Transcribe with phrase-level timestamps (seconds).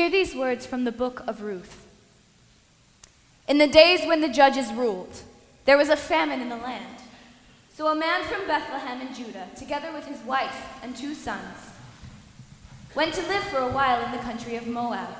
[0.00, 1.86] Hear these words from the book of Ruth.
[3.46, 5.24] In the days when the judges ruled,
[5.66, 7.02] there was a famine in the land.
[7.74, 11.54] So a man from Bethlehem in Judah, together with his wife and two sons,
[12.94, 15.14] went to live for a while in the country of Moab.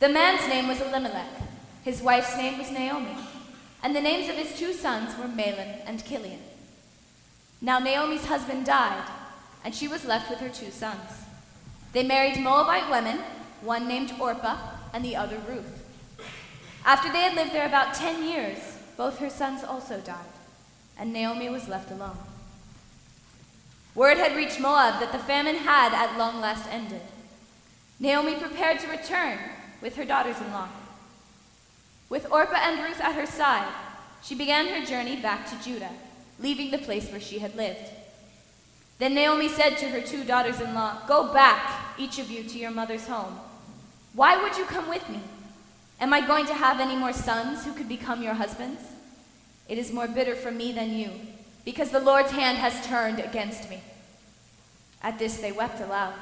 [0.00, 1.40] The man's name was Elimelech,
[1.82, 3.16] his wife's name was Naomi,
[3.82, 6.40] and the names of his two sons were Mahlon and Kilion.
[7.62, 9.08] Now Naomi's husband died,
[9.64, 11.24] and she was left with her two sons.
[11.94, 13.20] They married Moabite women,
[13.62, 14.58] one named Orpah
[14.92, 15.84] and the other Ruth.
[16.84, 20.32] After they had lived there about ten years, both her sons also died,
[20.98, 22.18] and Naomi was left alone.
[23.94, 27.02] Word had reached Moab that the famine had at long last ended.
[28.00, 29.38] Naomi prepared to return
[29.82, 30.68] with her daughters in law.
[32.08, 33.72] With Orpah and Ruth at her side,
[34.22, 35.90] she began her journey back to Judah,
[36.38, 37.90] leaving the place where she had lived.
[38.98, 42.58] Then Naomi said to her two daughters in law, Go back, each of you, to
[42.58, 43.38] your mother's home.
[44.14, 45.20] Why would you come with me?
[46.00, 48.82] Am I going to have any more sons who could become your husbands?
[49.68, 51.10] It is more bitter for me than you,
[51.64, 53.80] because the Lord's hand has turned against me.
[55.02, 56.14] At this they wept aloud.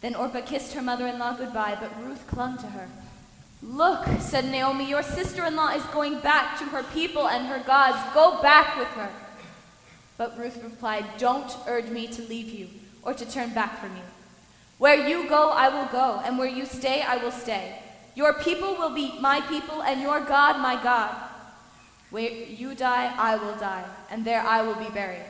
[0.00, 2.88] Then Orpah kissed her mother in law goodbye, but Ruth clung to her.
[3.62, 7.58] Look, said Naomi, your sister in law is going back to her people and her
[7.58, 7.98] gods.
[8.14, 9.10] Go back with her.
[10.16, 12.68] But Ruth replied, Don't urge me to leave you
[13.02, 14.02] or to turn back from you.
[14.78, 17.80] Where you go, I will go, and where you stay, I will stay.
[18.14, 21.14] Your people will be my people, and your God, my God.
[22.10, 25.26] Where you die, I will die, and there I will be buried.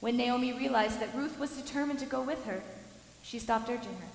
[0.00, 2.62] When Naomi realized that Ruth was determined to go with her,
[3.22, 4.08] she stopped urging her.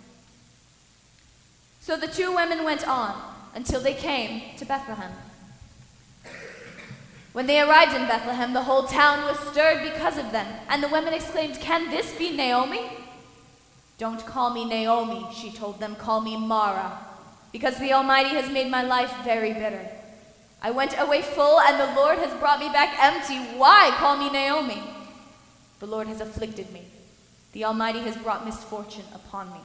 [1.80, 3.16] So the two women went on
[3.56, 5.12] until they came to Bethlehem.
[7.34, 10.90] When they arrived in Bethlehem, the whole town was stirred because of them, and the
[10.90, 12.82] women exclaimed, Can this be Naomi?
[14.00, 16.98] Don't call me Naomi, she told them, call me Mara,
[17.52, 19.88] because the Almighty has made my life very bitter.
[20.62, 23.38] I went away full, and the Lord has brought me back empty.
[23.58, 24.82] Why call me Naomi?
[25.80, 26.84] The Lord has afflicted me.
[27.52, 29.60] The Almighty has brought misfortune upon me.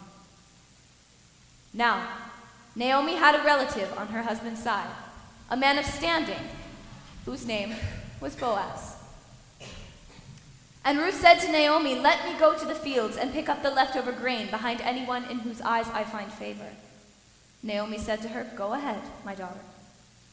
[1.72, 2.06] Now,
[2.75, 4.91] Naomi had a relative on her husband's side,
[5.48, 6.48] a man of standing,
[7.25, 7.75] whose name
[8.20, 8.94] was Boaz.
[10.84, 13.70] And Ruth said to Naomi, Let me go to the fields and pick up the
[13.70, 16.68] leftover grain behind anyone in whose eyes I find favor.
[17.62, 19.60] Naomi said to her, Go ahead, my daughter.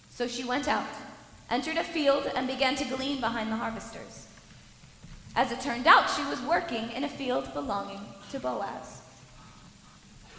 [0.10, 0.90] So she went out,
[1.50, 4.28] entered a field, and began to glean behind the harvesters.
[5.34, 8.02] As it turned out, she was working in a field belonging
[8.32, 9.02] to Boaz.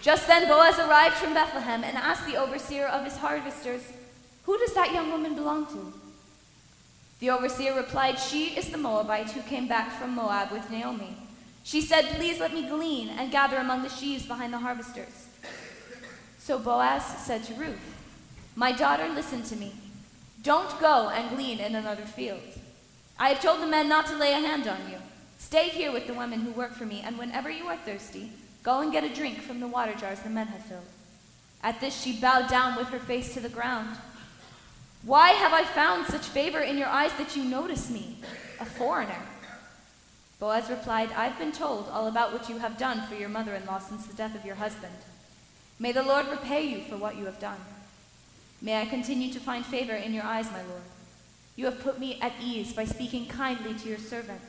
[0.03, 3.91] Just then Boaz arrived from Bethlehem and asked the overseer of his harvesters,
[4.43, 5.95] Who does that young woman belong to?
[7.23, 11.17] The overseer replied, She is the Moabite who came back from Moab with Naomi.
[11.63, 15.29] She said, Please let me glean and gather among the sheaves behind the harvesters.
[16.41, 17.79] So Boaz said to Ruth,
[18.57, 19.73] My daughter, listen to me.
[20.43, 22.41] Don't go and glean in another field.
[23.21, 24.97] I have told the men not to lay a hand on you.
[25.39, 28.33] Stay here with the women who work for me, and whenever you are thirsty,
[28.65, 30.83] go and get a drink from the water jars the men have filled.
[31.63, 33.97] At this she bowed down with her face to the ground.
[35.05, 38.19] Why have I found such favor in your eyes that you notice me,
[38.61, 39.23] a foreigner?
[40.39, 43.67] Boaz replied, I've been told all about what you have done for your mother in
[43.67, 44.95] law since the death of your husband.
[45.79, 47.59] May the Lord repay you for what you have done.
[48.61, 50.83] May I continue to find favor in your eyes, my Lord.
[51.57, 54.41] You have put me at ease by speaking kindly to your servant,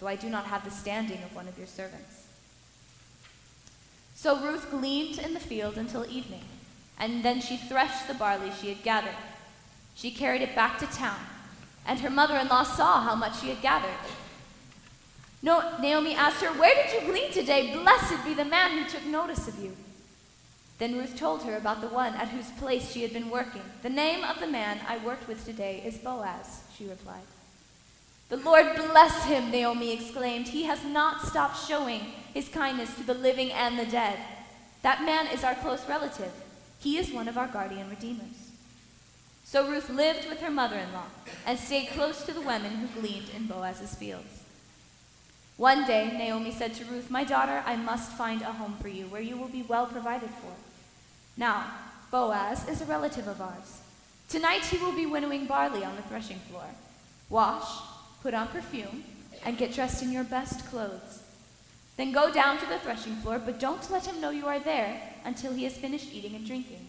[0.00, 2.26] though I do not have the standing of one of your servants.
[4.16, 6.42] So Ruth gleaned in the field until evening,
[6.98, 9.14] and then she threshed the barley she had gathered.
[9.94, 11.20] She carried it back to town,
[11.86, 13.90] and her mother in law saw how much she had gathered.
[15.42, 17.74] No, Naomi asked her, Where did you glean today?
[17.74, 19.76] Blessed be the man who took notice of you.
[20.78, 23.62] Then Ruth told her about the one at whose place she had been working.
[23.82, 27.22] The name of the man I worked with today is Boaz, she replied.
[28.30, 30.48] The Lord bless him, Naomi exclaimed.
[30.48, 32.00] He has not stopped showing
[32.32, 34.18] his kindness to the living and the dead.
[34.82, 36.32] That man is our close relative.
[36.80, 38.50] He is one of our guardian redeemers.
[39.44, 41.06] So Ruth lived with her mother in law
[41.46, 44.42] and stayed close to the women who gleaned in Boaz's fields.
[45.56, 49.04] One day, Naomi said to Ruth, My daughter, I must find a home for you
[49.04, 50.52] where you will be well provided for.
[51.36, 51.66] Now,
[52.10, 53.80] Boaz is a relative of ours.
[54.28, 56.66] Tonight he will be winnowing barley on the threshing floor.
[57.28, 57.68] Wash,
[58.22, 59.04] put on perfume,
[59.44, 61.22] and get dressed in your best clothes.
[61.96, 65.00] Then go down to the threshing floor, but don't let him know you are there
[65.24, 66.83] until he has finished eating and drinking.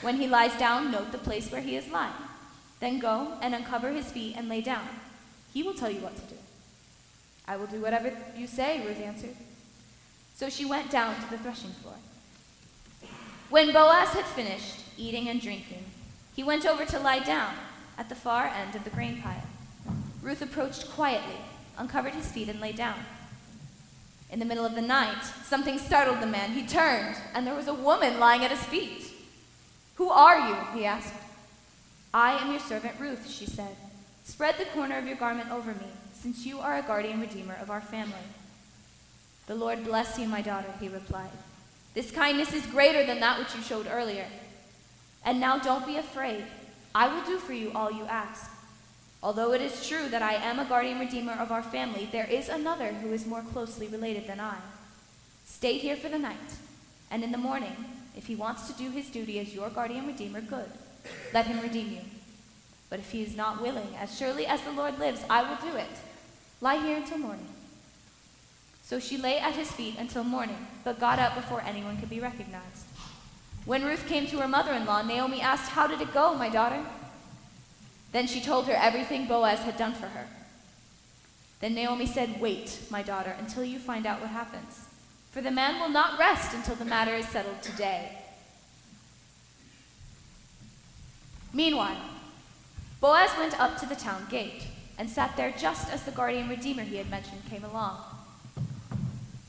[0.00, 2.12] When he lies down, note the place where he is lying.
[2.80, 4.88] Then go and uncover his feet and lay down.
[5.52, 6.36] He will tell you what to do.
[7.46, 9.34] I will do whatever you say, Ruth answered.
[10.34, 11.94] So she went down to the threshing floor.
[13.50, 15.84] When Boaz had finished eating and drinking,
[16.36, 17.54] he went over to lie down
[17.96, 19.42] at the far end of the grain pile.
[20.22, 21.40] Ruth approached quietly,
[21.76, 22.98] uncovered his feet, and lay down.
[24.30, 26.52] In the middle of the night, something startled the man.
[26.52, 29.07] He turned, and there was a woman lying at his feet.
[29.98, 30.56] Who are you?
[30.78, 31.12] he asked.
[32.14, 33.74] I am your servant Ruth, she said.
[34.24, 37.68] Spread the corner of your garment over me, since you are a guardian redeemer of
[37.68, 38.14] our family.
[39.48, 41.30] The Lord bless you, my daughter, he replied.
[41.94, 44.26] This kindness is greater than that which you showed earlier.
[45.24, 46.44] And now don't be afraid.
[46.94, 48.48] I will do for you all you ask.
[49.20, 52.48] Although it is true that I am a guardian redeemer of our family, there is
[52.48, 54.58] another who is more closely related than I.
[55.44, 56.54] Stay here for the night,
[57.10, 57.74] and in the morning,
[58.18, 60.68] if he wants to do his duty as your guardian redeemer, good.
[61.32, 62.00] Let him redeem you.
[62.90, 65.76] But if he is not willing, as surely as the Lord lives, I will do
[65.76, 65.86] it.
[66.60, 67.46] Lie here until morning.
[68.82, 72.18] So she lay at his feet until morning, but got up before anyone could be
[72.18, 72.86] recognized.
[73.64, 76.48] When Ruth came to her mother in law, Naomi asked, How did it go, my
[76.48, 76.82] daughter?
[78.10, 80.26] Then she told her everything Boaz had done for her.
[81.60, 84.87] Then Naomi said, Wait, my daughter, until you find out what happens.
[85.38, 88.10] For the man will not rest until the matter is settled today.
[91.52, 92.00] Meanwhile,
[93.00, 94.64] Boaz went up to the town gate
[94.98, 97.98] and sat there just as the guardian redeemer he had mentioned came along.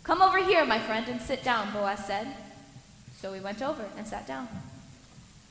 [0.03, 2.27] Come over here, my friend, and sit down, Boaz said.
[3.15, 4.47] So he went over and sat down.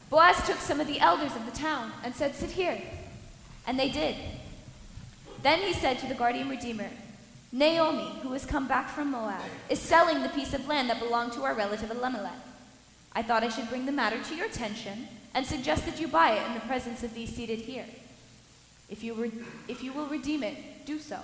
[0.08, 2.80] Boaz took some of the elders of the town and said, Sit here.
[3.66, 4.14] And they did.
[5.42, 6.90] Then he said to the guardian redeemer,
[7.50, 9.40] Naomi, who has come back from Moab,
[9.70, 12.38] is selling the piece of land that belonged to our relative Elimelech.
[13.12, 16.32] I thought I should bring the matter to your attention and suggest that you buy
[16.32, 17.86] it in the presence of these seated here.
[18.90, 19.32] If you, re-
[19.66, 21.18] if you will redeem it, do so.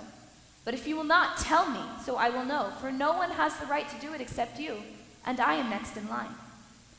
[0.63, 3.55] But if you will not, tell me, so I will know, for no one has
[3.57, 4.77] the right to do it except you,
[5.25, 6.33] and I am next in line.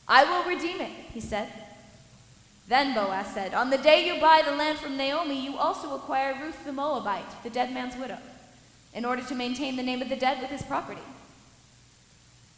[0.07, 1.51] I will redeem it, he said.
[2.69, 6.37] Then Boaz said, On the day you buy the land from Naomi, you also acquire
[6.41, 8.17] Ruth the Moabite, the dead man's widow,
[8.97, 11.01] in order to maintain the name of the dead with his property.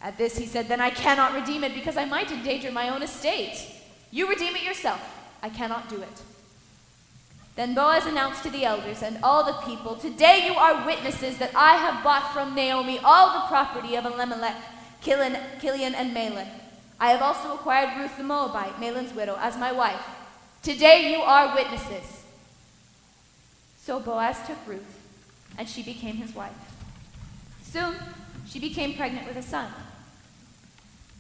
[0.02, 3.04] At this he said, Then I cannot redeem it because I might endanger my own
[3.04, 3.60] estate.
[4.10, 5.02] You redeem it yourself.
[5.44, 6.22] I cannot do it.
[7.58, 11.52] Then Boaz announced to the elders and all the people, Today you are witnesses that
[11.54, 14.56] I have bought from Naomi all the property of Elimelech,
[15.04, 16.48] Kilion, and Mahlon
[17.02, 20.06] I have also acquired Ruth the Moabite, Mahlon's widow, as my wife.
[20.64, 22.24] Today you are witnesses.
[23.78, 24.99] So Boaz took Ruth,
[25.58, 26.54] and she became his wife.
[27.64, 27.96] Soon
[28.48, 29.72] she became pregnant with a son.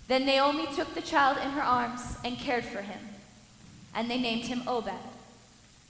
[0.07, 2.99] Then Naomi took the child in her arms and cared for him,
[3.93, 4.91] and they named him Obed.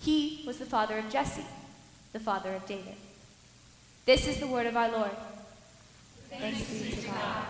[0.02, 1.46] He was the father of Jesse,
[2.12, 2.96] the father of David.
[4.06, 5.12] This is the word of our Lord.
[6.30, 7.46] Thanks, Thanks be to God.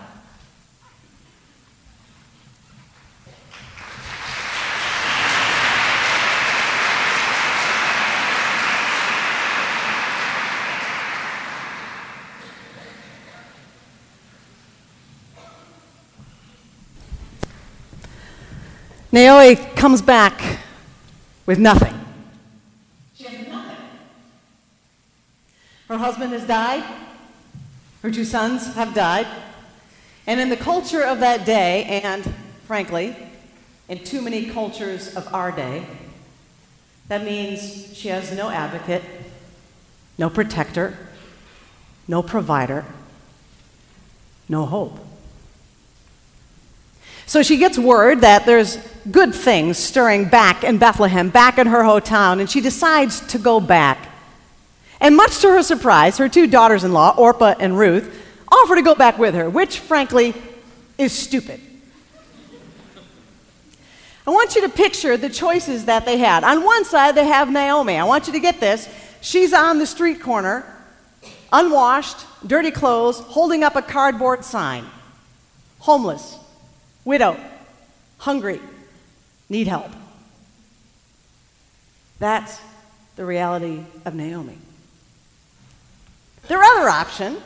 [19.12, 20.60] Naomi comes back
[21.44, 21.98] with nothing.
[23.16, 23.76] She has nothing.
[25.88, 26.84] Her husband has died.
[28.02, 29.26] Her two sons have died.
[30.28, 32.32] And in the culture of that day, and
[32.66, 33.16] frankly,
[33.88, 35.84] in too many cultures of our day,
[37.08, 39.02] that means she has no advocate,
[40.18, 40.96] no protector,
[42.06, 42.84] no provider,
[44.48, 45.00] no hope.
[47.26, 48.76] So she gets word that there's
[49.10, 53.60] good things stirring back in Bethlehem, back in her hometown, and she decides to go
[53.60, 54.08] back.
[55.00, 58.14] And much to her surprise, her two daughters in law, Orpah and Ruth,
[58.50, 60.34] offer to go back with her, which, frankly,
[60.98, 61.60] is stupid.
[64.26, 66.44] I want you to picture the choices that they had.
[66.44, 67.96] On one side, they have Naomi.
[67.96, 68.88] I want you to get this.
[69.22, 70.64] She's on the street corner,
[71.52, 74.84] unwashed, dirty clothes, holding up a cardboard sign.
[75.80, 76.36] Homeless,
[77.04, 77.38] widow,
[78.18, 78.60] hungry,
[79.50, 79.90] need help.
[82.18, 82.58] That's
[83.16, 84.56] the reality of Naomi.
[86.48, 87.36] Their other option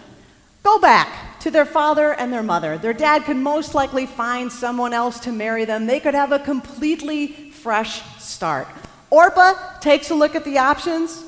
[0.62, 2.78] go back to their father and their mother.
[2.78, 5.86] Their dad could most likely find someone else to marry them.
[5.86, 8.68] They could have a completely fresh start.
[9.10, 11.24] Orpah takes a look at the options,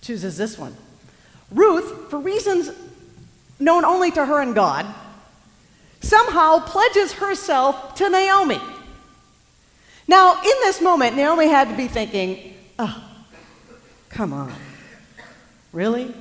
[0.00, 0.76] chooses this one.
[1.50, 2.70] Ruth, for reasons
[3.58, 4.86] known only to her and God,
[6.00, 8.60] somehow pledges herself to Naomi.
[10.08, 13.02] Now, in this moment, Naomi had to be thinking, oh,
[14.08, 14.52] come on.
[15.72, 16.14] Really?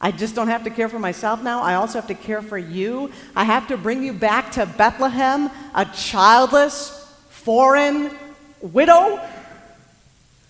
[0.00, 1.60] I just don't have to care for myself now.
[1.60, 3.10] I also have to care for you.
[3.34, 8.16] I have to bring you back to Bethlehem, a childless, foreign
[8.60, 9.20] widow.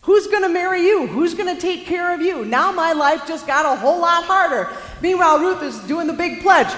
[0.02, 1.06] Who's going to marry you?
[1.06, 2.44] Who's going to take care of you?
[2.44, 4.68] Now my life just got a whole lot harder.
[5.00, 6.74] Meanwhile, Ruth is doing the big pledge.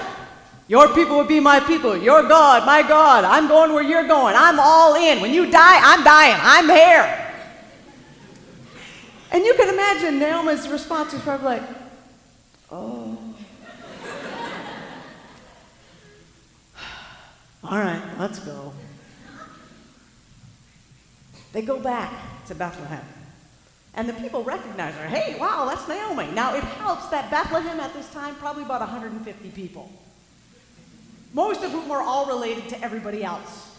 [0.71, 1.97] Your people will be my people.
[1.97, 3.25] Your God, my God.
[3.25, 4.35] I'm going where you're going.
[4.37, 5.19] I'm all in.
[5.19, 6.37] When you die, I'm dying.
[6.41, 7.33] I'm here.
[9.33, 11.63] And you can imagine Naomi's response is probably like,
[12.71, 13.17] Oh.
[17.65, 18.71] All right, let's go.
[21.51, 22.13] They go back
[22.45, 23.03] to Bethlehem.
[23.93, 25.07] And the people recognize her.
[25.07, 26.31] Hey, wow, that's Naomi.
[26.31, 29.91] Now, it helps that Bethlehem at this time, probably about 150 people,
[31.33, 33.75] most of whom are all related to everybody else.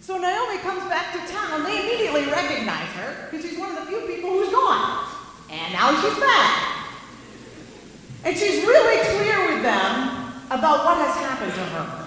[0.00, 1.64] So Naomi comes back to town.
[1.64, 5.08] They immediately recognize her because she's one of the few people who's gone.
[5.50, 6.76] And now she's back.
[8.24, 12.06] And she's really clear with them about what has happened to her.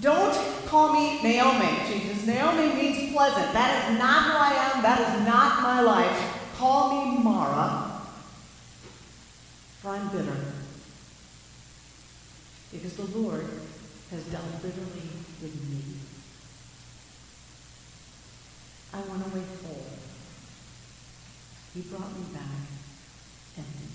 [0.00, 1.68] Don't call me Naomi.
[1.86, 3.52] She says, Naomi means pleasant.
[3.52, 4.82] That is not who I am.
[4.82, 6.54] That is not my life.
[6.56, 8.00] Call me Mara,
[9.80, 10.36] for I'm bitter.
[12.72, 13.46] Because the Lord
[14.10, 15.08] has dealt bitterly
[15.42, 15.82] with me.
[18.92, 19.84] I went away full.
[21.74, 22.68] He brought me back
[23.58, 23.88] empty.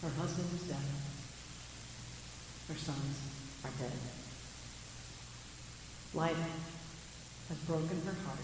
[0.00, 0.78] Her husband is dead.
[2.68, 3.18] Her sons
[3.64, 3.98] are dead.
[6.14, 6.36] Life
[7.48, 8.38] has broken her heart,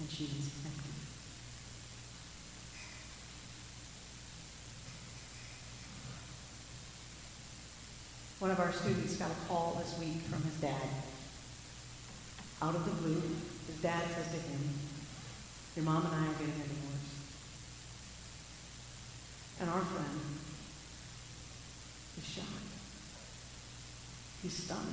[0.00, 1.01] and she is empty.
[8.42, 10.88] One of our students got a call this week from his dad.
[12.60, 13.22] Out of the blue,
[13.68, 14.68] his dad says to him,
[15.76, 17.22] Your mom and I are getting a divorce.
[19.60, 20.20] And our friend
[22.18, 22.48] is shocked.
[24.42, 24.92] He's stunned.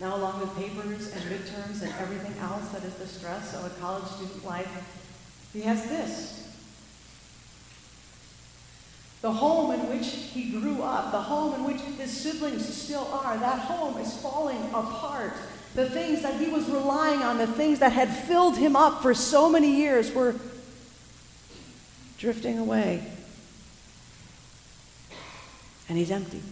[0.00, 3.80] Now, along with papers and midterms and everything else that is the stress of a
[3.80, 6.49] college student life, he has this.
[9.20, 13.36] The home in which he grew up, the home in which his siblings still are,
[13.36, 15.34] that home is falling apart.
[15.74, 19.12] The things that he was relying on, the things that had filled him up for
[19.12, 20.34] so many years were
[22.18, 23.02] drifting away.
[25.88, 26.42] And he's empty.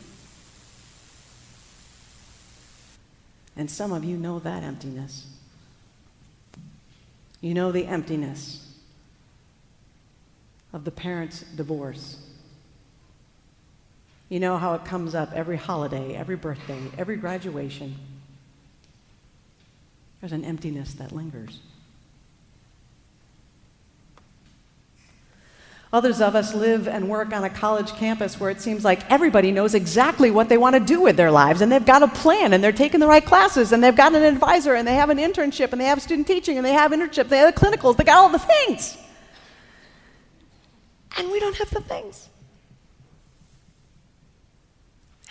[3.56, 5.26] And some of you know that emptiness.
[7.40, 8.76] You know the emptiness
[10.72, 12.27] of the parents' divorce.
[14.28, 17.96] You know how it comes up every holiday, every birthday, every graduation.
[20.20, 21.60] There's an emptiness that lingers.
[25.90, 29.50] Others of us live and work on a college campus where it seems like everybody
[29.50, 32.52] knows exactly what they want to do with their lives, and they've got a plan,
[32.52, 35.16] and they're taking the right classes, and they've got an advisor, and they have an
[35.16, 38.18] internship, and they have student teaching, and they have internships, they have clinicals, they got
[38.18, 38.98] all the things.
[41.16, 42.28] And we don't have the things.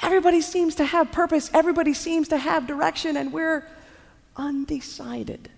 [0.01, 3.65] Everybody seems to have purpose, everybody seems to have direction, and we're
[4.35, 5.49] undecided.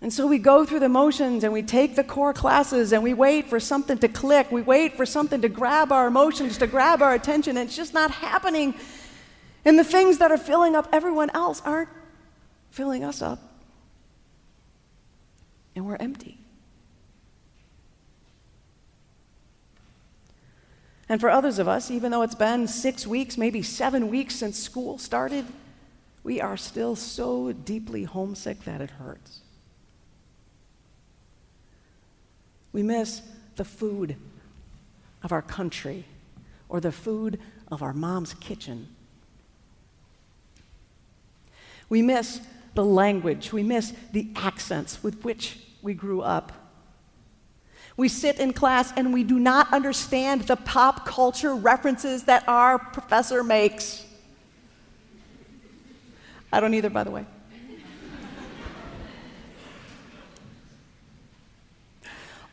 [0.00, 3.14] And so we go through the motions and we take the core classes and we
[3.14, 4.52] wait for something to click.
[4.52, 7.94] We wait for something to grab our emotions, to grab our attention, and it's just
[7.94, 8.74] not happening.
[9.64, 11.88] And the things that are filling up everyone else aren't
[12.70, 13.40] filling us up.
[15.74, 16.37] And we're empty.
[21.08, 24.58] And for others of us, even though it's been six weeks, maybe seven weeks since
[24.58, 25.46] school started,
[26.22, 29.40] we are still so deeply homesick that it hurts.
[32.72, 33.22] We miss
[33.56, 34.16] the food
[35.22, 36.04] of our country
[36.68, 38.88] or the food of our mom's kitchen.
[41.88, 42.40] We miss
[42.74, 43.52] the language.
[43.52, 46.52] We miss the accents with which we grew up.
[47.98, 52.78] We sit in class and we do not understand the pop culture references that our
[52.78, 54.06] professor makes.
[56.52, 57.26] I don't either, by the way.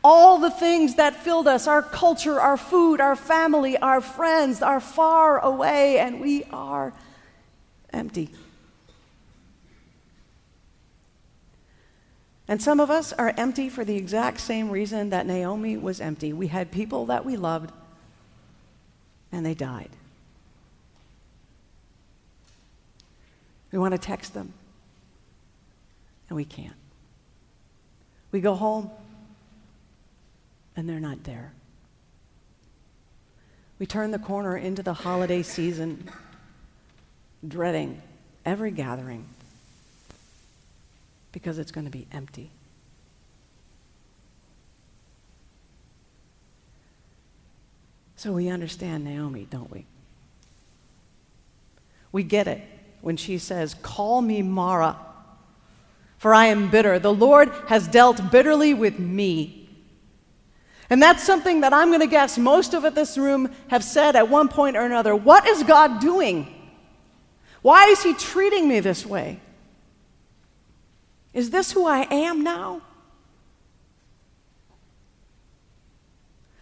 [0.02, 4.80] all the things that filled us our culture, our food, our family, our friends are
[4.80, 6.92] far away, and we are
[7.92, 8.30] empty.
[12.48, 16.32] And some of us are empty for the exact same reason that Naomi was empty.
[16.32, 17.72] We had people that we loved,
[19.32, 19.90] and they died.
[23.72, 24.52] We want to text them,
[26.28, 26.76] and we can't.
[28.30, 28.90] We go home
[30.76, 31.52] and they're not there.
[33.78, 36.08] We turn the corner into the holiday season,
[37.46, 38.00] dreading
[38.44, 39.26] every gathering
[41.36, 42.50] because it's going to be empty.
[48.16, 49.84] So we understand Naomi, don't we?
[52.10, 52.62] We get it
[53.02, 54.96] when she says, Call me Mara,
[56.16, 56.98] for I am bitter.
[56.98, 59.68] The Lord has dealt bitterly with me.
[60.88, 64.16] And that's something that I'm going to guess most of at this room have said
[64.16, 65.14] at one point or another.
[65.14, 66.50] What is God doing?
[67.60, 69.40] Why is He treating me this way?
[71.36, 72.80] Is this who I am now?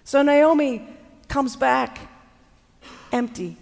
[0.03, 0.85] So Naomi
[1.29, 2.11] comes back
[3.13, 3.57] empty.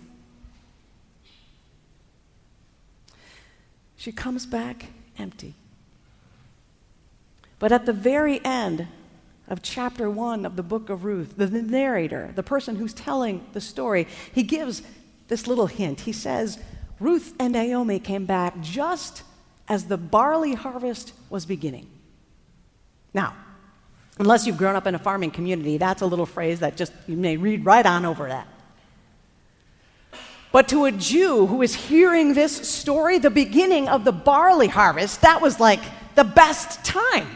[3.98, 4.86] She comes back
[5.18, 5.52] empty.
[7.58, 8.88] But at the very end
[9.48, 13.60] of chapter one of the book of Ruth, the narrator, the person who's telling the
[13.60, 14.80] story, he gives
[15.28, 16.00] this little hint.
[16.00, 16.58] He says,
[16.98, 19.24] Ruth and Naomi came back just
[19.72, 21.88] as the barley harvest was beginning.
[23.14, 23.34] Now,
[24.18, 27.16] unless you've grown up in a farming community, that's a little phrase that just you
[27.16, 28.46] may read right on over that.
[30.52, 35.22] But to a Jew who is hearing this story, the beginning of the barley harvest,
[35.22, 35.80] that was like
[36.14, 37.26] the best time.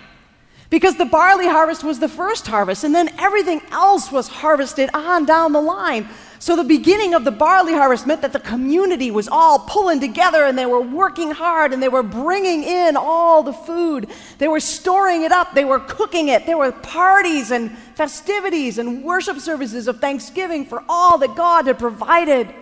[0.68, 5.24] Because the barley harvest was the first harvest, and then everything else was harvested on
[5.24, 6.06] down the line.
[6.38, 10.44] So the beginning of the barley harvest meant that the community was all pulling together
[10.44, 14.08] and they were working hard and they were bringing in all the food.
[14.38, 16.44] They were storing it up, they were cooking it.
[16.44, 21.78] There were parties and festivities and worship services of thanksgiving for all that God had
[21.78, 22.54] provided.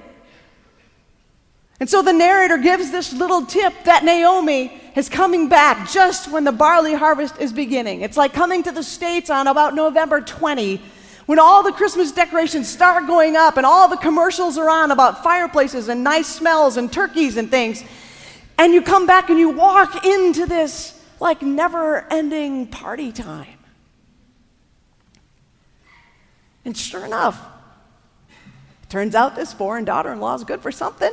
[1.81, 6.45] And so the narrator gives this little tip that Naomi is coming back just when
[6.45, 8.03] the barley harvest is beginning.
[8.03, 10.81] It's like coming to the States on about November 20
[11.27, 15.23] when all the Christmas decorations start going up and all the commercials are on about
[15.23, 17.83] fireplaces and nice smells and turkeys and things.
[18.59, 23.59] And you come back and you walk into this like never ending party time.
[26.65, 27.41] And sure enough,
[28.89, 31.13] turns out this foreign daughter in law is good for something.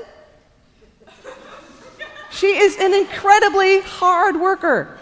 [2.31, 4.97] She is an incredibly hard worker.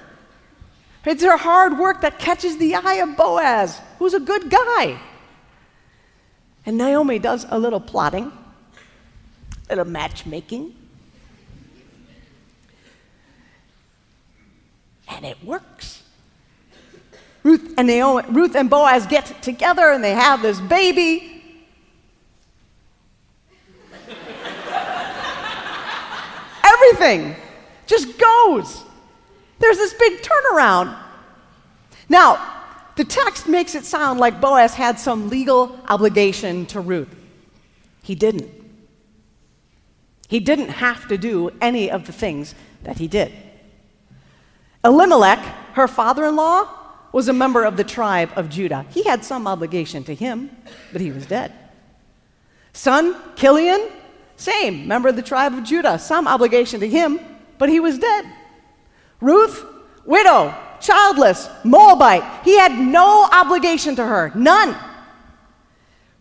[1.06, 5.00] It's her hard work that catches the eye of Boaz, who's a good guy.
[6.66, 8.32] And Naomi does a little plotting,
[9.70, 10.76] a little matchmaking.
[15.08, 16.04] And it works.
[17.44, 21.42] Ruth and Naomi, Ruth and Boaz get together and they have this baby.
[26.64, 27.36] everything
[27.88, 28.84] just goes.
[29.60, 30.98] There's this big turnaround.
[32.08, 32.56] Now,
[32.96, 37.16] the text makes it sound like Boaz had some legal obligation to Ruth.
[38.04, 38.52] He didn't.
[40.28, 43.32] He didn't have to do any of the things that he did.
[44.84, 45.40] Elimelech,
[45.74, 46.68] her father in law,
[47.12, 48.86] was a member of the tribe of Judah.
[48.90, 50.56] He had some obligation to him,
[50.92, 51.54] but he was dead.
[52.74, 53.90] Son, Chilion,
[54.36, 57.20] same, member of the tribe of Judah, some obligation to him,
[57.58, 58.26] but he was dead.
[59.22, 59.66] Ruth,
[60.06, 64.76] widow, childless, Moabite, he had no obligation to her, none.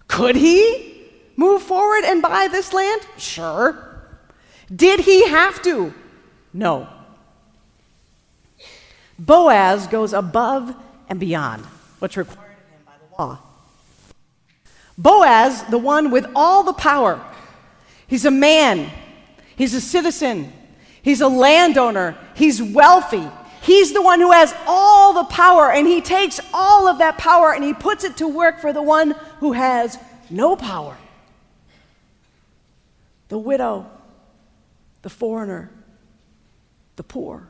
[0.07, 1.07] Could he
[1.37, 3.03] move forward and buy this land?
[3.17, 4.03] Sure.
[4.75, 5.95] Did he have to?
[6.53, 6.89] No.
[9.19, 10.75] Boaz goes above
[11.09, 11.65] and beyond
[11.99, 13.39] what's required of him by the law.
[14.97, 17.25] Boaz, the one with all the power,
[18.09, 18.91] He's a man,
[19.55, 20.51] he's a citizen,
[21.03, 23.29] he's a landowner, he's wealthy.
[23.61, 27.53] He's the one who has all the power, and he takes all of that power
[27.53, 29.99] and he puts it to work for the one who has
[30.31, 30.97] no power
[33.29, 33.87] the widow,
[35.03, 35.71] the foreigner,
[36.97, 37.47] the poor.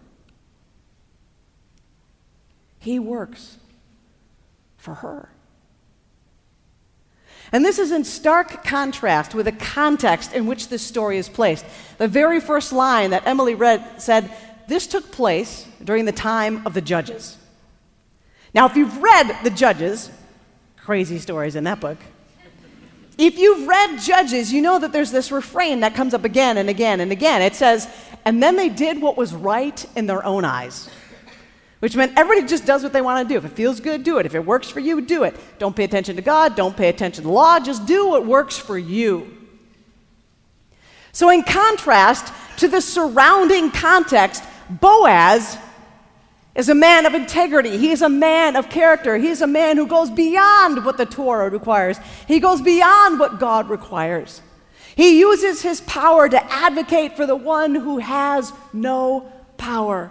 [2.81, 3.57] He works
[4.77, 5.31] for her.
[7.53, 11.65] And this is in stark contrast with the context in which this story is placed.
[11.97, 14.31] The very first line that Emily read said,
[14.67, 17.37] This took place during the time of the judges.
[18.55, 20.11] Now, if you've read the judges,
[20.77, 21.99] crazy stories in that book,
[23.19, 26.71] if you've read Judges, you know that there's this refrain that comes up again and
[26.71, 27.43] again and again.
[27.43, 27.89] It says,
[28.25, 30.89] And then they did what was right in their own eyes
[31.81, 33.39] which meant everybody just does what they want to do.
[33.39, 34.27] If it feels good, do it.
[34.27, 35.37] If it works for you, do it.
[35.59, 38.59] Don't pay attention to God, don't pay attention to the law, just do what works
[38.59, 39.35] for you.
[41.13, 45.57] So, in contrast to the surrounding context, Boaz
[46.55, 47.79] is a man of integrity.
[47.79, 49.17] He is a man of character.
[49.17, 53.39] He is a man who goes beyond what the Torah requires, he goes beyond what
[53.39, 54.43] God requires.
[54.97, 60.11] He uses his power to advocate for the one who has no power.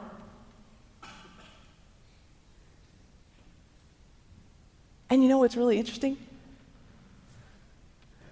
[5.09, 6.17] And you know what's really interesting?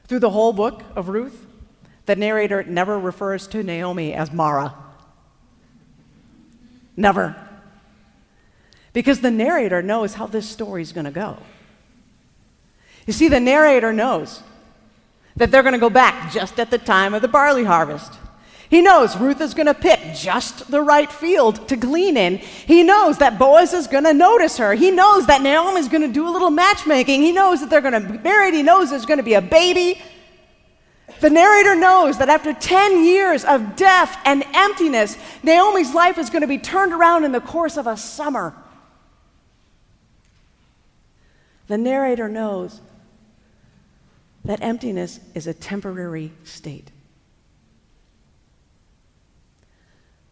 [0.08, 1.46] Through the whole book of Ruth,
[2.06, 4.76] the narrator never refers to Naomi as Mara.
[6.96, 7.36] Never.
[8.94, 11.38] Because the narrator knows how this story is going to go.
[13.06, 14.42] You see, the narrator knows
[15.36, 18.14] that they're going to go back just at the time of the barley harvest.
[18.70, 22.38] He knows Ruth is going to pick just the right field to glean in.
[22.38, 24.74] He knows that Boaz is going to notice her.
[24.74, 27.22] He knows that Naomi is going to do a little matchmaking.
[27.22, 28.54] He knows that they're going to be married.
[28.54, 30.02] He knows there's going to be a baby.
[31.22, 36.42] The narrator knows that after 10 years of death and emptiness, Naomi's life is going
[36.42, 38.54] to be turned around in the course of a summer.
[41.68, 42.82] The narrator knows
[44.44, 46.92] that emptiness is a temporary state.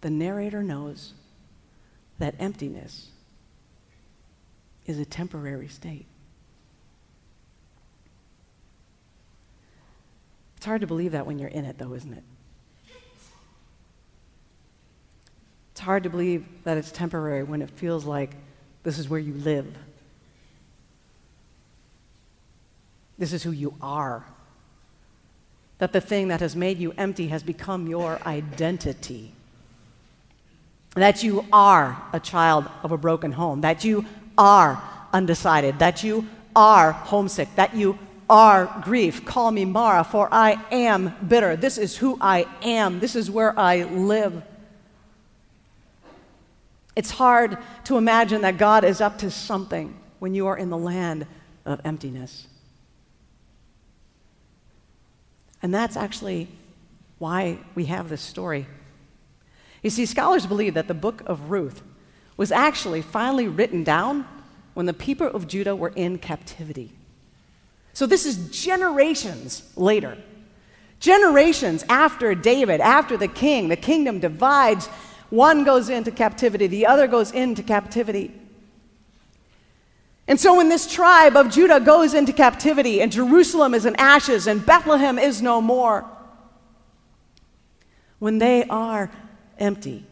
[0.03, 1.13] The narrator knows
[2.19, 3.07] that emptiness
[4.85, 6.05] is a temporary state.
[10.57, 12.23] It's hard to believe that when you're in it, though, isn't it?
[15.71, 18.35] It's hard to believe that it's temporary when it feels like
[18.83, 19.73] this is where you live.
[23.17, 24.25] This is who you are.
[25.77, 29.32] That the thing that has made you empty has become your identity.
[30.95, 33.61] That you are a child of a broken home.
[33.61, 34.05] That you
[34.37, 35.79] are undecided.
[35.79, 37.49] That you are homesick.
[37.55, 37.97] That you
[38.29, 39.25] are grief.
[39.25, 41.55] Call me Mara, for I am bitter.
[41.55, 42.99] This is who I am.
[42.99, 44.43] This is where I live.
[46.95, 50.77] It's hard to imagine that God is up to something when you are in the
[50.77, 51.25] land
[51.65, 52.47] of emptiness.
[55.61, 56.49] And that's actually
[57.19, 58.67] why we have this story.
[59.83, 61.83] You see, scholars believe that the book of Ruth
[62.37, 64.25] was actually finally written down
[64.73, 66.93] when the people of Judah were in captivity.
[67.93, 70.17] So this is generations later.
[70.99, 74.87] Generations after David, after the king, the kingdom divides.
[75.29, 78.33] One goes into captivity, the other goes into captivity.
[80.27, 84.47] And so when this tribe of Judah goes into captivity, and Jerusalem is in ashes,
[84.47, 86.05] and Bethlehem is no more,
[88.19, 89.11] when they are
[89.57, 90.05] empty,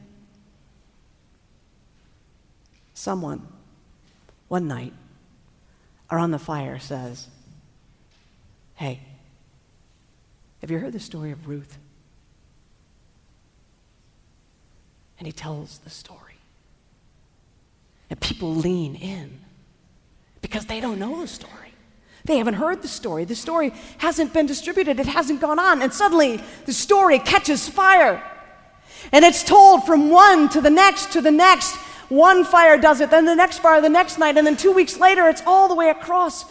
[2.94, 3.48] someone
[4.48, 4.94] one night
[6.12, 7.28] around the fire says,
[8.76, 9.00] Hey,
[10.62, 11.78] have you heard the story of Ruth?
[15.18, 16.18] And he tells the story.
[18.10, 19.40] And people lean in
[20.42, 21.54] because they don't know the story.
[22.26, 23.26] They haven't heard the story.
[23.26, 25.82] The story hasn't been distributed, it hasn't gone on.
[25.82, 28.24] And suddenly the story catches fire.
[29.12, 31.76] And it's told from one to the next to the next.
[32.10, 35.00] One fire does it, then the next fire the next night, and then two weeks
[35.00, 36.46] later it's all the way across.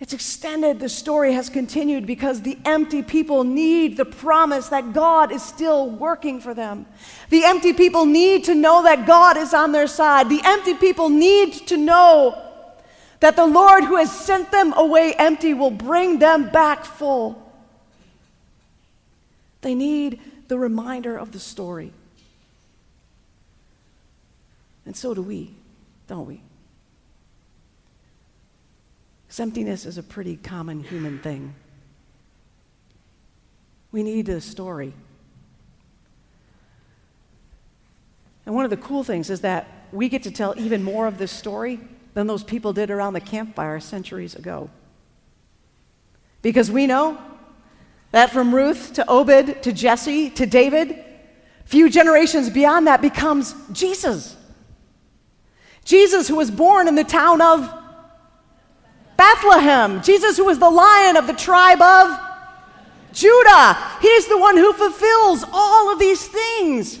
[0.00, 0.80] It's extended.
[0.80, 5.90] The story has continued because the empty people need the promise that God is still
[5.90, 6.86] working for them.
[7.28, 10.30] The empty people need to know that God is on their side.
[10.30, 12.42] The empty people need to know
[13.20, 17.46] that the Lord who has sent them away empty will bring them back full.
[19.60, 20.18] They need
[20.50, 21.92] the reminder of the story.
[24.84, 25.54] And so do we,
[26.08, 26.42] don't we?
[29.38, 31.54] Emptiness is a pretty common human thing.
[33.92, 34.92] We need a story.
[38.44, 41.16] And one of the cool things is that we get to tell even more of
[41.16, 41.78] this story
[42.14, 44.68] than those people did around the campfire centuries ago.
[46.42, 47.18] Because we know
[48.12, 51.04] that from Ruth to Obed to Jesse to David,
[51.64, 54.36] few generations beyond that becomes Jesus.
[55.84, 57.72] Jesus, who was born in the town of
[59.16, 60.02] Bethlehem.
[60.02, 62.18] Jesus, who was the lion of the tribe of
[63.12, 63.76] Judah.
[64.00, 66.98] He's the one who fulfills all of these things.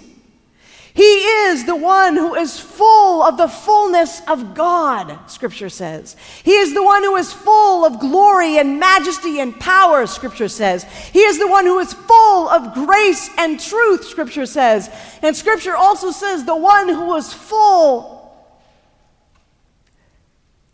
[1.00, 6.14] He is the one who is full of the fullness of God, Scripture says.
[6.42, 10.82] He is the one who is full of glory and majesty and power, Scripture says.
[11.10, 14.90] He is the one who is full of grace and truth, Scripture says.
[15.22, 18.36] And Scripture also says the one who was full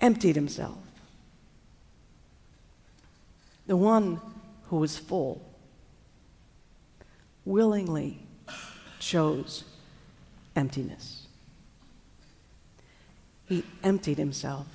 [0.00, 0.76] emptied himself.
[3.68, 4.20] The one
[4.70, 5.40] who was full
[7.44, 8.18] willingly
[8.98, 9.62] chose
[10.56, 11.26] emptiness.
[13.48, 14.66] he emptied himself,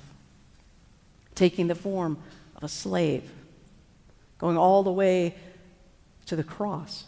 [1.34, 2.16] taking the form
[2.56, 3.30] of a slave,
[4.38, 5.34] going all the way
[6.24, 7.04] to the cross.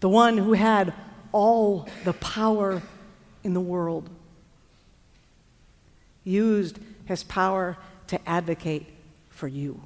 [0.00, 0.94] The one who had
[1.30, 2.82] all the power
[3.44, 4.08] in the world
[6.24, 8.86] used his power to advocate
[9.28, 9.82] for you.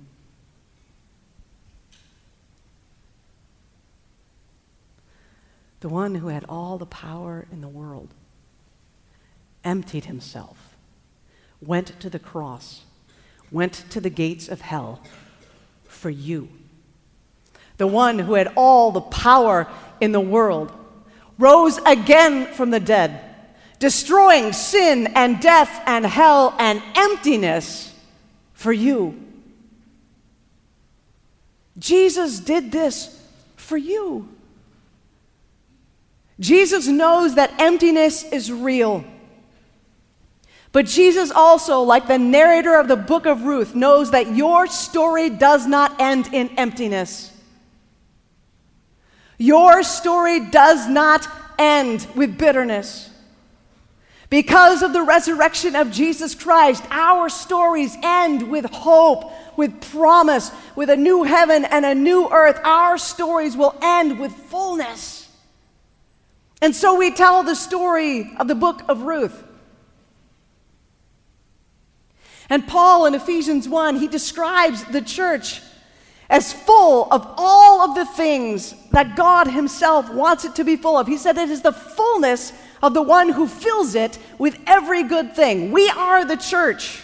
[5.86, 8.08] The one who had all the power in the world
[9.62, 10.74] emptied himself,
[11.62, 12.82] went to the cross,
[13.52, 15.00] went to the gates of hell
[15.84, 16.48] for you.
[17.76, 19.68] The one who had all the power
[20.00, 20.72] in the world
[21.38, 23.20] rose again from the dead,
[23.78, 27.94] destroying sin and death and hell and emptiness
[28.54, 29.24] for you.
[31.78, 34.35] Jesus did this for you.
[36.38, 39.04] Jesus knows that emptiness is real.
[40.72, 45.30] But Jesus also, like the narrator of the book of Ruth, knows that your story
[45.30, 47.32] does not end in emptiness.
[49.38, 51.26] Your story does not
[51.58, 53.10] end with bitterness.
[54.28, 60.90] Because of the resurrection of Jesus Christ, our stories end with hope, with promise, with
[60.90, 62.60] a new heaven and a new earth.
[62.64, 65.25] Our stories will end with fullness.
[66.62, 69.44] And so we tell the story of the book of Ruth.
[72.48, 75.60] And Paul in Ephesians 1, he describes the church
[76.28, 80.96] as full of all of the things that God Himself wants it to be full
[80.96, 81.06] of.
[81.06, 85.34] He said it is the fullness of the one who fills it with every good
[85.34, 85.72] thing.
[85.72, 87.02] We are the church.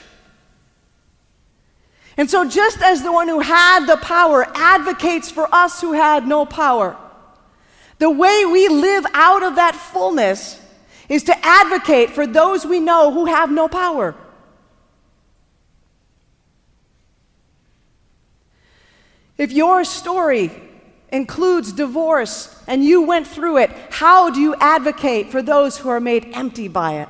[2.16, 6.26] And so, just as the one who had the power advocates for us who had
[6.26, 6.96] no power,
[7.98, 10.60] the way we live out of that fullness
[11.08, 14.14] is to advocate for those we know who have no power.
[19.36, 20.50] If your story
[21.10, 26.00] includes divorce and you went through it, how do you advocate for those who are
[26.00, 27.08] made empty by it?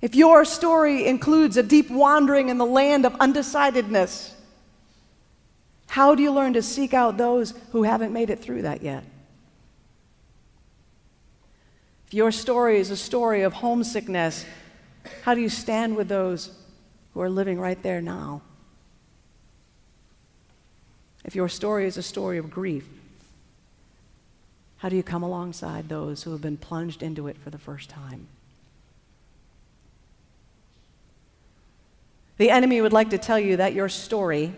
[0.00, 4.34] If your story includes a deep wandering in the land of undecidedness,
[5.92, 9.04] how do you learn to seek out those who haven't made it through that yet?
[12.06, 14.46] If your story is a story of homesickness,
[15.24, 16.50] how do you stand with those
[17.12, 18.40] who are living right there now?
[21.26, 22.88] If your story is a story of grief,
[24.78, 27.90] how do you come alongside those who have been plunged into it for the first
[27.90, 28.28] time?
[32.38, 34.54] The enemy would like to tell you that your story,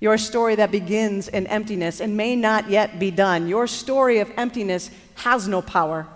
[0.00, 4.30] your story that begins in emptiness and may not yet be done, your story of
[4.36, 6.06] emptiness has no power.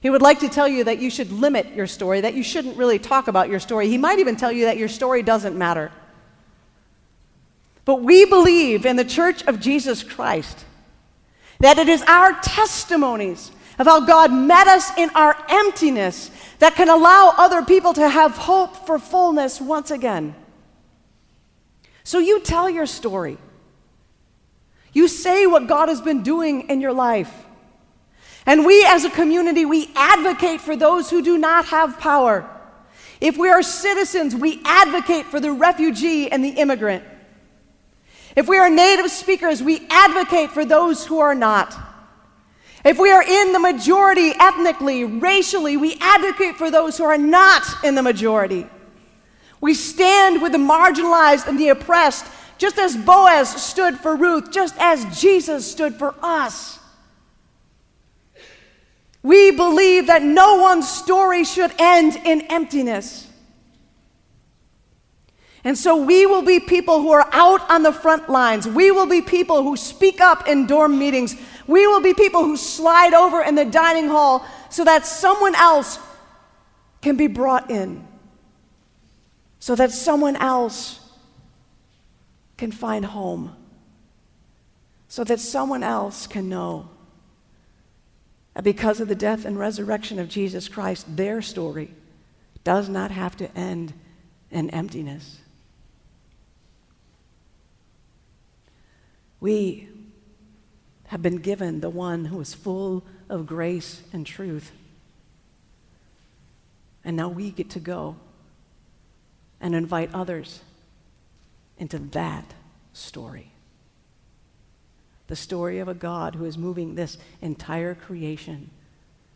[0.00, 2.76] He would like to tell you that you should limit your story, that you shouldn't
[2.76, 3.88] really talk about your story.
[3.88, 5.92] He might even tell you that your story doesn't matter.
[7.84, 10.64] But we believe in the Church of Jesus Christ
[11.60, 16.88] that it is our testimonies of how God met us in our emptiness that can
[16.88, 20.34] allow other people to have hope for fullness once again.
[22.04, 23.38] So you tell your story.
[24.92, 27.32] You say what God has been doing in your life.
[28.44, 32.48] And we as a community, we advocate for those who do not have power.
[33.20, 37.04] If we are citizens, we advocate for the refugee and the immigrant.
[38.34, 41.76] If we are native speakers, we advocate for those who are not.
[42.84, 47.62] If we are in the majority ethnically, racially, we advocate for those who are not
[47.84, 48.66] in the majority.
[49.62, 52.26] We stand with the marginalized and the oppressed,
[52.58, 56.80] just as Boaz stood for Ruth, just as Jesus stood for us.
[59.22, 63.28] We believe that no one's story should end in emptiness.
[65.62, 68.66] And so we will be people who are out on the front lines.
[68.66, 71.36] We will be people who speak up in dorm meetings.
[71.68, 76.00] We will be people who slide over in the dining hall so that someone else
[77.00, 78.04] can be brought in,
[79.62, 80.98] so that someone else
[82.56, 83.54] can find home,
[85.06, 86.90] so that someone else can know
[88.54, 91.94] that because of the death and resurrection of Jesus Christ, their story
[92.64, 93.92] does not have to end
[94.50, 95.38] in emptiness.
[99.38, 99.88] We
[101.06, 104.72] have been given the one who is full of grace and truth.
[107.04, 108.16] And now we get to go
[109.62, 110.60] and invite others
[111.78, 112.52] into that
[112.92, 113.52] story.
[115.32, 118.68] the story of a God who is moving this entire creation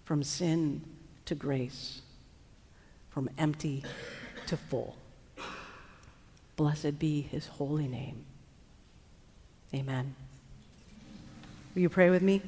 [0.05, 0.83] from sin
[1.25, 2.03] to grace,
[3.09, 3.83] from empty
[4.47, 4.95] to full.
[6.57, 8.27] Blessed be his holy name.
[9.73, 10.15] Amen.
[11.75, 12.43] Will you pray with me?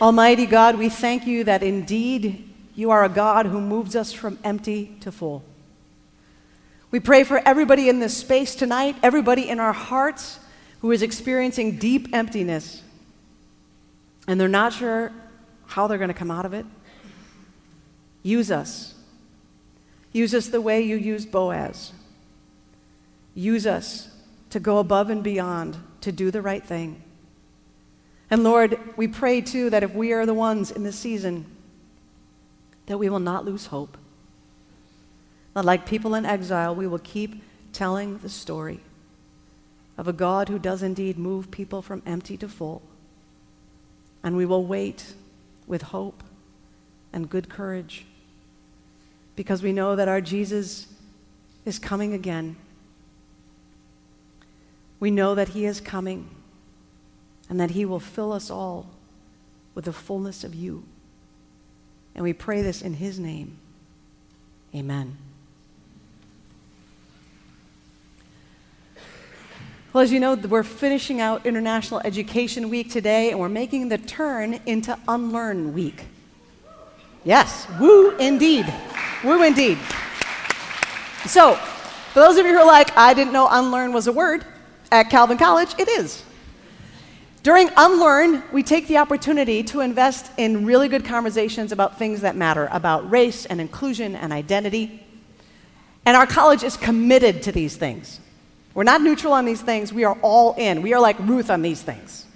[0.00, 2.47] Almighty God, we thank you that indeed
[2.78, 5.42] you are a God who moves us from empty to full.
[6.92, 10.38] We pray for everybody in this space tonight, everybody in our hearts
[10.80, 12.80] who is experiencing deep emptiness,
[14.28, 15.10] and they're not sure
[15.66, 16.66] how they're going to come out of it.
[18.22, 18.94] Use us.
[20.12, 21.92] Use us the way you used Boaz.
[23.34, 24.08] Use us
[24.50, 27.02] to go above and beyond to do the right thing.
[28.30, 31.44] And Lord, we pray too that if we are the ones in this season,
[32.88, 33.96] that we will not lose hope.
[35.54, 38.80] That like people in exile, we will keep telling the story
[39.96, 42.82] of a God who does indeed move people from empty to full.
[44.22, 45.14] And we will wait
[45.66, 46.22] with hope
[47.12, 48.06] and good courage
[49.36, 50.86] because we know that our Jesus
[51.64, 52.56] is coming again.
[54.98, 56.28] We know that he is coming
[57.50, 58.90] and that he will fill us all
[59.74, 60.84] with the fullness of you.
[62.18, 63.58] And we pray this in his name.
[64.74, 65.16] Amen.
[69.92, 73.98] Well, as you know, we're finishing out International Education Week today, and we're making the
[73.98, 76.06] turn into Unlearn Week.
[77.22, 78.66] Yes, woo indeed.
[79.22, 79.78] Woo indeed.
[81.24, 84.44] So, for those of you who are like, I didn't know unlearn was a word,
[84.90, 86.24] at Calvin College, it is.
[87.42, 92.36] During Unlearn, we take the opportunity to invest in really good conversations about things that
[92.36, 95.04] matter, about race and inclusion and identity.
[96.04, 98.18] And our college is committed to these things.
[98.74, 100.82] We're not neutral on these things, we are all in.
[100.82, 102.26] We are like Ruth on these things.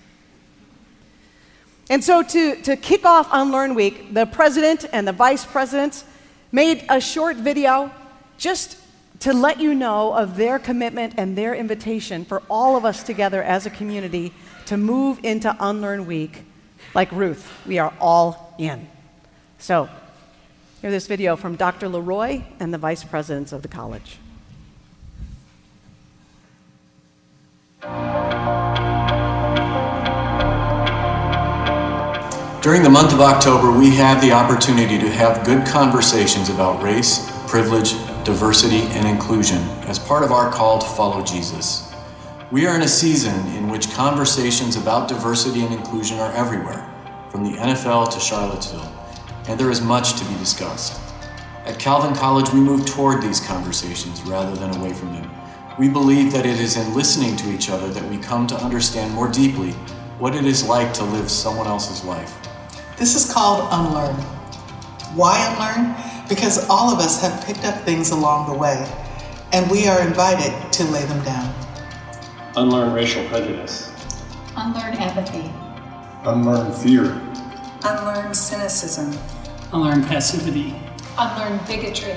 [1.91, 6.05] And so, to, to kick off Unlearn Week, the president and the vice presidents
[6.53, 7.91] made a short video
[8.39, 8.79] just
[9.21, 13.43] to let you know of their commitment and their invitation for all of us together
[13.43, 14.33] as a community
[14.67, 16.45] to move into Unlearn Week
[16.95, 17.51] like Ruth.
[17.67, 18.89] We are all in.
[19.59, 19.89] So,
[20.81, 21.89] here's this video from Dr.
[21.89, 24.19] Le Roy and the vice presidents of the college.
[32.63, 37.29] During the month of October, we have the opportunity to have good conversations about race,
[37.49, 37.95] privilege,
[38.25, 41.92] diversity, and inclusion as part of our call to follow Jesus.
[42.53, 46.87] We are in a season in which conversations about diversity and inclusion are everywhere,
[47.31, 48.93] from the NFL to Charlottesville,
[49.49, 51.01] and there is much to be discussed.
[51.65, 55.31] At Calvin College, we move toward these conversations rather than away from them.
[55.79, 59.15] We believe that it is in listening to each other that we come to understand
[59.15, 59.71] more deeply
[60.19, 62.37] what it is like to live someone else's life.
[62.99, 64.17] This is called Unlearn.
[65.17, 65.97] Why unlearn?
[66.29, 68.87] Because all of us have picked up things along the way,
[69.55, 71.72] and we are invited to lay them down.
[72.55, 73.91] Unlearn racial prejudice.
[74.57, 75.51] Unlearn apathy.
[76.25, 77.05] Unlearn fear.
[77.83, 79.19] Unlearn cynicism.
[79.73, 80.75] Unlearn passivity.
[81.17, 82.15] Unlearn bigotry.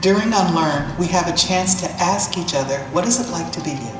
[0.00, 3.60] During Unlearn, we have a chance to ask each other, what is it like to
[3.62, 3.94] be you?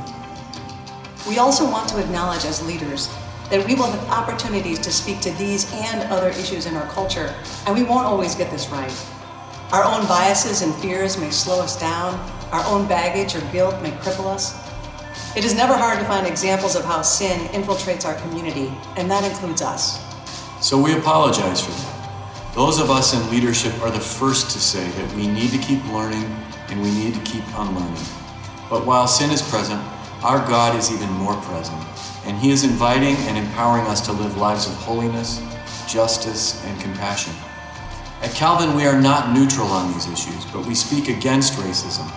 [1.28, 3.08] We also want to acknowledge as leaders
[3.50, 7.32] that we will have opportunities to speak to these and other issues in our culture,
[7.66, 8.92] and we won't always get this right.
[9.70, 12.18] Our own biases and fears may slow us down,
[12.50, 14.67] our own baggage or guilt may cripple us.
[15.36, 19.24] It is never hard to find examples of how sin infiltrates our community, and that
[19.24, 20.02] includes us.
[20.60, 22.54] So we apologize for that.
[22.54, 25.84] Those of us in leadership are the first to say that we need to keep
[25.92, 26.24] learning
[26.68, 28.02] and we need to keep unlearning.
[28.68, 29.80] But while sin is present,
[30.22, 31.80] our God is even more present,
[32.24, 35.40] and He is inviting and empowering us to live lives of holiness,
[35.86, 37.32] justice, and compassion.
[38.20, 42.10] At Calvin, we are not neutral on these issues, but we speak against racism,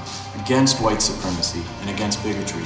[0.44, 2.64] against white supremacy, and against bigotry.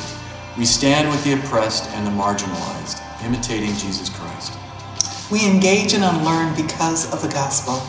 [0.57, 4.57] We stand with the oppressed and the marginalized, imitating Jesus Christ.
[5.29, 7.81] We engage and unlearn because of the gospel.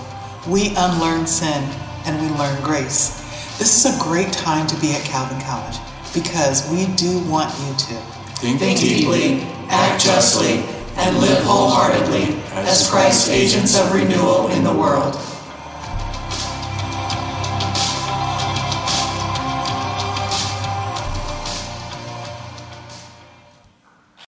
[0.50, 1.62] We unlearn sin
[2.06, 3.22] and we learn grace.
[3.58, 5.76] This is a great time to be at Calvin College
[6.12, 7.94] because we do want you to
[8.36, 9.40] Think, Think deeply,
[9.70, 10.58] act justly,
[10.96, 15.14] and live wholeheartedly as Christ's agents of renewal in the world.